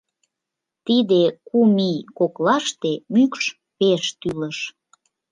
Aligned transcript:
Тиде 0.85 1.21
кум 1.47 1.73
ий 1.91 1.99
коклаште 2.17 2.91
мӱкш 3.13 3.43
пеш 3.77 4.03
тӱлыш. 4.19 4.57